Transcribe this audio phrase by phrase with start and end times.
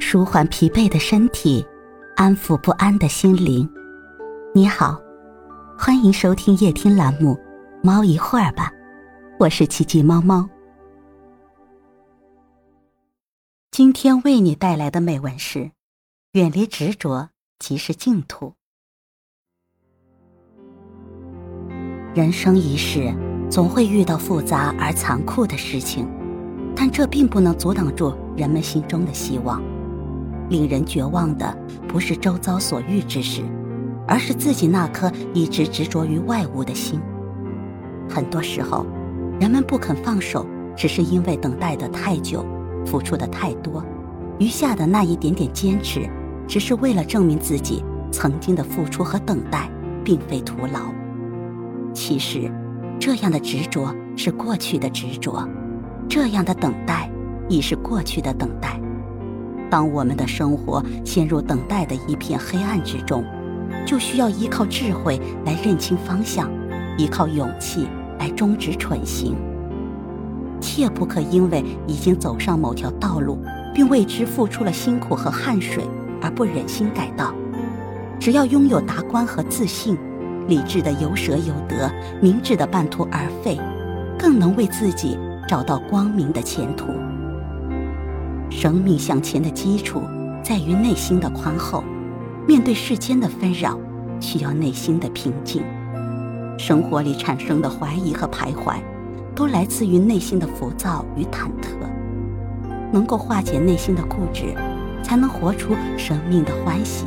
[0.00, 1.66] 舒缓疲惫的身体，
[2.16, 3.68] 安抚不安的心灵。
[4.54, 4.98] 你好，
[5.78, 7.34] 欢迎收听夜听栏目
[7.82, 8.70] 《猫一会儿吧》，
[9.38, 10.48] 我是奇迹猫猫。
[13.70, 15.70] 今天为你带来的美文是：
[16.32, 18.54] 远离执着，即是净土。
[22.14, 23.14] 人生一世，
[23.48, 26.08] 总会遇到复杂而残酷的事情，
[26.74, 29.62] 但这并不能阻挡住人们心中的希望。
[30.48, 33.42] 令人绝望的不是周遭所遇之事，
[34.06, 37.00] 而是自己那颗一直执着于外物的心。
[38.08, 38.86] 很多时候，
[39.38, 42.44] 人们不肯放手，只是因为等待的太久，
[42.86, 43.84] 付出的太多，
[44.38, 46.08] 余下的那一点点坚持，
[46.46, 49.70] 只是为了证明自己曾经的付出和等待
[50.02, 50.92] 并非徒劳。
[51.92, 52.50] 其实，
[52.98, 55.46] 这样的执着是过去的执着，
[56.08, 57.10] 这样的等待
[57.48, 58.80] 亦是过去的等待。
[59.70, 63.24] 当我们的生活陷入等待的一片黑暗之中，
[63.86, 66.50] 就需要依靠智慧来认清方向，
[66.96, 67.86] 依靠勇气
[68.18, 69.36] 来终止蠢行。
[70.60, 73.38] 切不可因为已经走上某条道路，
[73.74, 75.84] 并为之付出了辛苦和汗水，
[76.20, 77.32] 而不忍心改道。
[78.18, 79.96] 只要拥有达观和自信，
[80.48, 81.88] 理智的有舍有得，
[82.20, 83.56] 明智的半途而废，
[84.18, 85.16] 更能为自己
[85.46, 86.86] 找到光明的前途。
[88.50, 90.02] 生命向前的基础
[90.42, 91.84] 在于内心的宽厚，
[92.46, 93.78] 面对世间的纷扰，
[94.20, 95.62] 需要内心的平静。
[96.58, 98.76] 生活里产生的怀疑和徘徊，
[99.34, 101.76] 都来自于内心的浮躁与忐忑。
[102.90, 104.54] 能够化解内心的固执，
[105.02, 107.04] 才能活出生命的欢喜；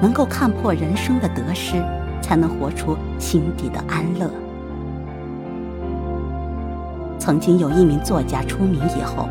[0.00, 1.74] 能够看破人生的得失，
[2.22, 4.30] 才能活出心底的安乐。
[7.18, 9.28] 曾经有一名作家出名以后。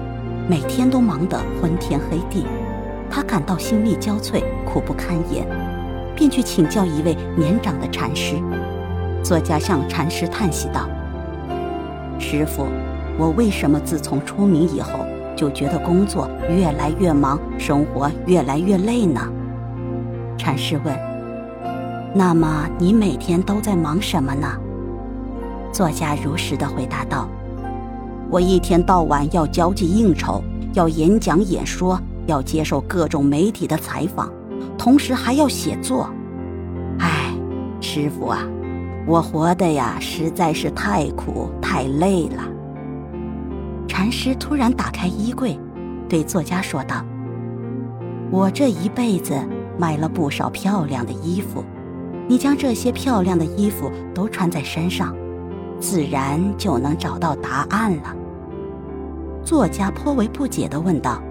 [0.52, 2.46] 每天都忙得昏天黑地，
[3.10, 5.48] 他感到心力交瘁、苦不堪言，
[6.14, 8.36] 便去请教一位年长的禅师。
[9.24, 10.90] 作家向禅师叹息道
[12.20, 12.68] ：“师傅，
[13.18, 15.06] 我为什么自从出名以后，
[15.38, 19.22] 就觉得工作越来越忙，生活越来越累呢？”
[20.38, 20.94] 禅师问
[22.14, 24.50] ：“那么你每天都在忙什么呢？”
[25.72, 27.26] 作家如实的回答道。
[28.32, 34.32] 我一天到晚要交际应酬，要演讲演说，要接受各种媒体的采访，
[34.78, 36.10] 同时还要写作。
[37.00, 37.34] 唉，
[37.82, 38.48] 师傅啊，
[39.06, 42.44] 我活的呀实在是太苦太累了。
[43.86, 45.60] 禅师突然打开衣柜，
[46.08, 47.06] 对作家说道
[48.32, 49.36] ：“我这一辈子
[49.78, 51.66] 买了不少漂亮的衣服，
[52.30, 55.14] 你将这些漂亮的衣服都穿在身上，
[55.82, 58.16] 自然就能找到答案了。”
[59.44, 61.22] 作家颇为不解地问道：“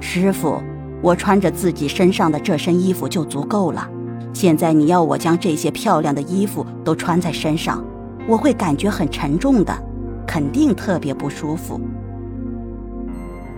[0.00, 0.62] 师傅，
[1.02, 3.88] 我穿着自己身上的这身衣服就足够了，
[4.32, 7.84] 现在你要我将这些漂亮的衣服都穿在身上，
[8.28, 9.76] 我会感觉很沉重的，
[10.26, 11.80] 肯定特别不舒服。”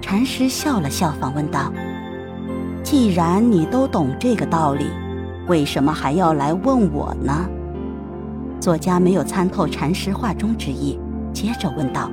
[0.01, 1.73] 禅师笑了笑，反问道
[2.83, 4.87] ：“既然你都懂这个道理，
[5.47, 7.47] 为什么还要来问我呢？”
[8.59, 10.99] 作家没有参透禅师话中之意，
[11.33, 12.11] 接着问道。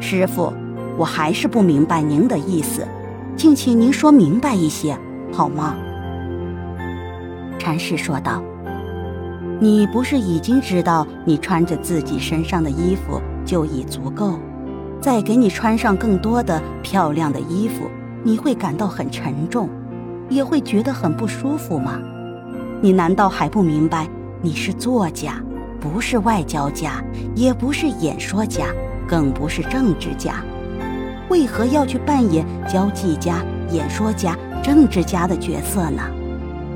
[0.00, 0.52] 师傅，
[0.96, 2.86] 我还是不明白您的意思，
[3.36, 4.96] 敬请您说明白一些，
[5.32, 5.74] 好吗？
[7.58, 8.42] 禅师说道
[9.58, 14.38] ：“你不是已经知道，你穿着自己身上的衣服就已足够，
[15.00, 17.90] 再给你穿上更多的漂亮的衣服，
[18.22, 19.68] 你会感到很沉重，
[20.28, 21.98] 也会觉得很不舒服吗？
[22.80, 24.06] 你难道还不明白，
[24.40, 25.42] 你是作家，
[25.80, 27.02] 不是外交家，
[27.34, 28.66] 也不是演说家？”
[29.08, 30.42] 更不是政治家，
[31.28, 36.02] 为何要去扮演交际家、演说家、政治家的角色呢？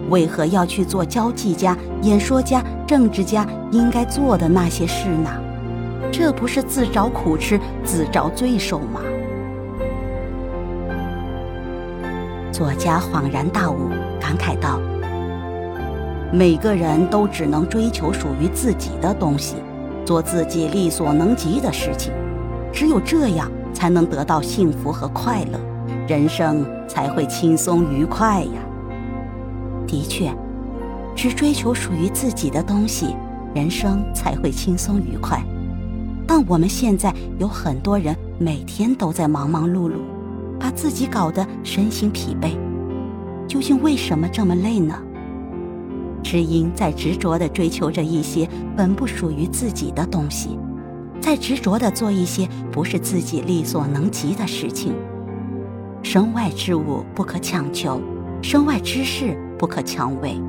[0.09, 5.31] 为何要去做交际家、演说家、政治家应该做的那些事呢？
[6.11, 9.01] 这不是自找苦吃、自找罪受吗？
[12.51, 13.91] 作家恍然大悟，
[14.21, 14.81] 感慨道
[16.33, 19.57] ：“每个人都只能追求属于自己的东西。”
[20.11, 22.13] 做自己力所能及的事情，
[22.73, 25.61] 只有这样才能得到幸福和快乐，
[26.09, 28.61] 人生才会轻松愉快呀。
[29.87, 30.35] 的确，
[31.15, 33.15] 只追求属于自己的东西，
[33.55, 35.41] 人生才会轻松愉快。
[36.27, 40.01] 但我们现在有很多人每天都在忙忙碌碌，
[40.59, 42.57] 把自己搞得身心疲惫，
[43.47, 44.93] 究竟为什么这么累呢？
[46.23, 50.59] 只因在执着地追求着一些本不属于自己的东西，
[51.21, 54.95] 在执着地做一些不是自己力所能及的事情。
[56.03, 58.01] 身外之物不可强求，
[58.43, 60.41] 身外之事不可强为，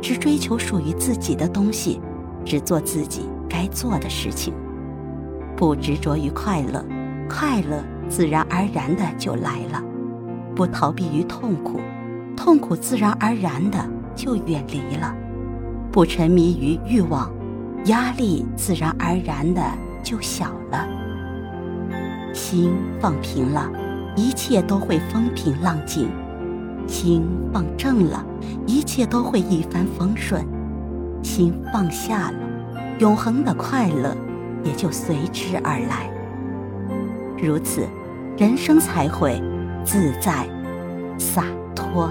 [0.00, 2.00] 只追求属于自己的东西，
[2.44, 4.54] 只做自己该做的事情，
[5.56, 6.84] 不执着于快乐，
[7.28, 9.82] 快乐自然而然的就来了；
[10.54, 11.80] 不逃避于痛苦，
[12.34, 13.78] 痛苦自然而然的
[14.18, 15.14] 就远离了；
[15.92, 17.32] 不沉迷于欲望，
[17.84, 19.62] 压力自然而然的
[20.02, 20.84] 就小了。
[22.34, 23.70] 心放平了。
[24.16, 26.10] 一切都会风平浪静，
[26.88, 28.26] 心放正了，
[28.66, 30.42] 一切都会一帆风顺；
[31.22, 32.38] 心放下了，
[32.98, 34.16] 永恒的快乐
[34.64, 36.10] 也就随之而来。
[37.40, 37.86] 如此，
[38.36, 39.40] 人生才会
[39.84, 40.48] 自在
[41.16, 41.44] 洒
[41.76, 42.10] 脱。